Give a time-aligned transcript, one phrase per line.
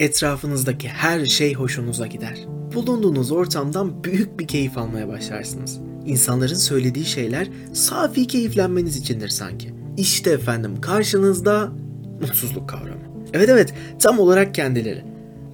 [0.00, 2.38] Etrafınızdaki her şey hoşunuza gider.
[2.74, 5.80] Bulunduğunuz ortamdan büyük bir keyif almaya başlarsınız.
[6.06, 9.74] İnsanların söylediği şeyler safi keyiflenmeniz içindir sanki.
[9.96, 11.72] İşte efendim karşınızda
[12.20, 13.26] mutsuzluk kavramı.
[13.32, 15.04] Evet evet tam olarak kendileri.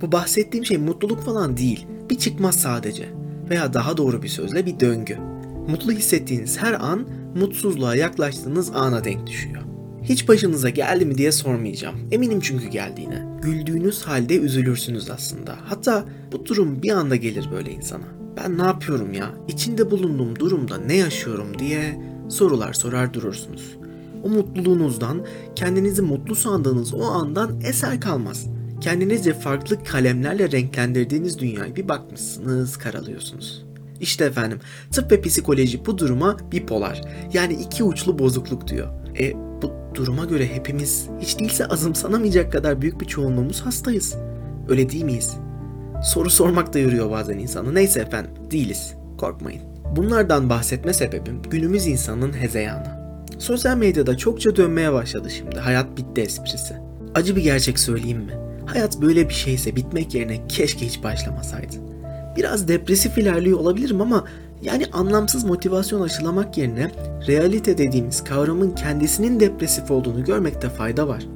[0.02, 1.86] Bu bahsettiğim şey mutluluk falan değil.
[2.10, 3.08] Bir çıkmaz sadece.
[3.50, 5.16] Veya daha doğru bir sözle bir döngü.
[5.68, 9.62] Mutlu hissettiğiniz her an mutsuzluğa yaklaştığınız ana denk düşüyor.
[10.08, 11.96] Hiç başınıza geldi mi diye sormayacağım.
[12.10, 13.26] Eminim çünkü geldiğine.
[13.42, 15.56] Güldüğünüz halde üzülürsünüz aslında.
[15.64, 18.04] Hatta bu durum bir anda gelir böyle insana.
[18.36, 19.30] Ben ne yapıyorum ya?
[19.48, 23.76] İçinde bulunduğum durumda ne yaşıyorum diye sorular sorar durursunuz.
[24.24, 28.46] O mutluluğunuzdan, kendinizi mutlu sandığınız o andan eser kalmaz.
[28.80, 33.64] Kendinizce farklı kalemlerle renklendirdiğiniz dünyayı bir bakmışsınız, karalıyorsunuz.
[34.00, 34.58] İşte efendim,
[34.90, 37.00] tıp ve psikoloji bu duruma bipolar,
[37.32, 38.88] yani iki uçlu bozukluk diyor.
[39.20, 44.16] E bu duruma göre hepimiz hiç değilse azımsanamayacak kadar büyük bir çoğunluğumuz hastayız.
[44.68, 45.36] Öyle değil miyiz?
[46.04, 47.74] Soru sormak da yoruyor bazen insanı.
[47.74, 48.94] Neyse efendim, değiliz.
[49.18, 49.62] Korkmayın.
[49.96, 53.06] Bunlardan bahsetme sebebim günümüz insanının hezeyanı.
[53.38, 55.58] Sosyal medyada çokça dönmeye başladı şimdi.
[55.58, 56.74] Hayat bitti esprisi.
[57.14, 58.32] Acı bir gerçek söyleyeyim mi?
[58.66, 61.76] Hayat böyle bir şeyse bitmek yerine keşke hiç başlamasaydı.
[62.36, 64.24] Biraz depresif ilerliyor olabilirim ama
[64.62, 66.90] yani anlamsız motivasyon aşılamak yerine
[67.28, 71.26] realite dediğimiz kavramın kendisinin depresif olduğunu görmekte fayda var.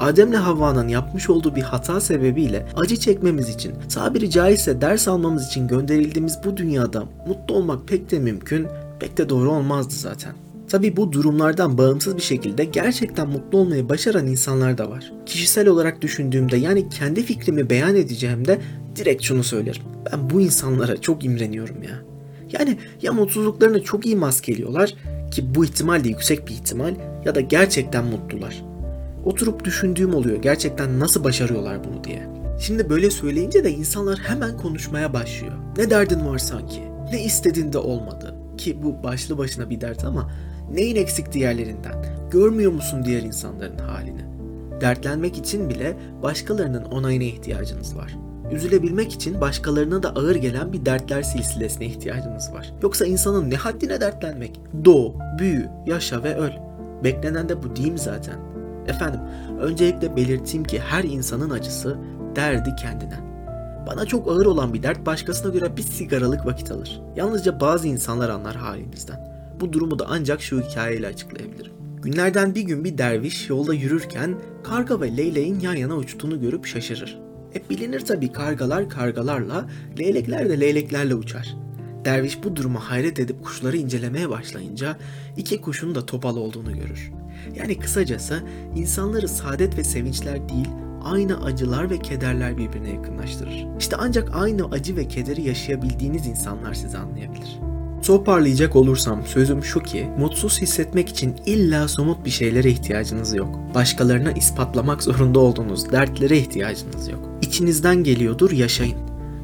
[0.00, 5.68] Adem'le Havva'nın yapmış olduğu bir hata sebebiyle acı çekmemiz için, tabiri caizse ders almamız için
[5.68, 8.66] gönderildiğimiz bu dünyada mutlu olmak pek de mümkün,
[9.00, 10.32] pek de doğru olmazdı zaten.
[10.68, 15.12] Tabi bu durumlardan bağımsız bir şekilde gerçekten mutlu olmayı başaran insanlar da var.
[15.26, 18.58] Kişisel olarak düşündüğümde yani kendi fikrimi beyan edeceğimde
[18.96, 19.82] direkt şunu söylerim.
[20.12, 22.15] Ben bu insanlara çok imreniyorum ya.
[22.52, 24.94] Yani ya mutsuzluklarını çok iyi maskeliyorlar
[25.30, 26.94] ki bu ihtimal de yüksek bir ihtimal
[27.24, 28.64] ya da gerçekten mutlular.
[29.24, 32.26] Oturup düşündüğüm oluyor gerçekten nasıl başarıyorlar bunu diye.
[32.60, 35.52] Şimdi böyle söyleyince de insanlar hemen konuşmaya başlıyor.
[35.76, 36.82] Ne derdin var sanki?
[37.12, 38.34] Ne istediğin de olmadı?
[38.58, 40.30] Ki bu başlı başına bir dert ama
[40.72, 41.94] neyin eksik diğerlerinden?
[42.30, 44.24] Görmüyor musun diğer insanların halini?
[44.80, 48.16] Dertlenmek için bile başkalarının onayına ihtiyacınız var.
[48.52, 52.72] Üzülebilmek için başkalarına da ağır gelen bir dertler silsilesine ihtiyacınız var.
[52.82, 54.60] Yoksa insanın ne haddine dertlenmek?
[54.84, 56.52] Doğ, büyü, yaşa ve öl.
[57.04, 58.36] Beklenen de bu değil mi zaten?
[58.86, 59.20] Efendim,
[59.60, 61.98] öncelikle belirteyim ki her insanın acısı
[62.36, 63.20] derdi kendine.
[63.86, 67.02] Bana çok ağır olan bir dert başkasına göre bir sigaralık vakit alır.
[67.16, 69.36] Yalnızca bazı insanlar anlar halinizden.
[69.60, 71.72] Bu durumu da ancak şu hikayeyle açıklayabilirim.
[72.02, 74.34] Günlerden bir gün bir derviş yolda yürürken
[74.64, 77.25] karga ve leyleğin yan yana uçtuğunu görüp şaşırır.
[77.56, 79.66] Hep bilinir tabii kargalar kargalarla,
[79.98, 81.56] leylekler de leyleklerle uçar.
[82.04, 84.96] Derviş bu duruma hayret edip kuşları incelemeye başlayınca
[85.36, 87.12] iki kuşun da topal olduğunu görür.
[87.54, 88.42] Yani kısacası
[88.74, 90.68] insanları saadet ve sevinçler değil,
[91.04, 93.66] aynı acılar ve kederler birbirine yakınlaştırır.
[93.78, 97.58] İşte ancak aynı acı ve kederi yaşayabildiğiniz insanlar sizi anlayabilir.
[98.02, 103.58] Toparlayacak olursam sözüm şu ki mutsuz hissetmek için illa somut bir şeylere ihtiyacınız yok.
[103.74, 107.35] Başkalarına ispatlamak zorunda olduğunuz dertlere ihtiyacınız yok.
[107.46, 108.98] İçinizden geliyordur yaşayın.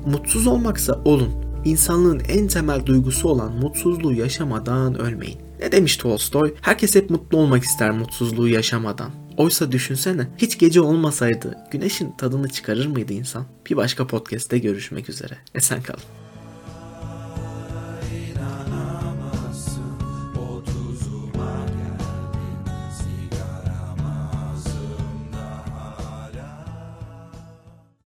[0.07, 1.33] Mutsuz olmaksa olun.
[1.65, 5.39] İnsanlığın en temel duygusu olan mutsuzluğu yaşamadan ölmeyin.
[5.61, 6.55] Ne demiş Tolstoy?
[6.61, 9.11] Herkes hep mutlu olmak ister mutsuzluğu yaşamadan.
[9.37, 13.45] Oysa düşünsene hiç gece olmasaydı güneşin tadını çıkarır mıydı insan?
[13.71, 15.35] Bir başka podcast'te görüşmek üzere.
[15.55, 16.03] Esen kalın.